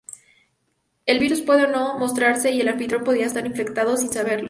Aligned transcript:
El 1.05 1.19
virus 1.19 1.41
puede 1.41 1.65
o 1.65 1.67
no 1.67 1.99
mostrarse 1.99 2.49
y 2.49 2.59
el 2.59 2.69
anfitrión 2.69 3.03
podría 3.03 3.27
estar 3.27 3.45
infectado 3.45 3.97
sin 3.97 4.11
saberlo. 4.11 4.39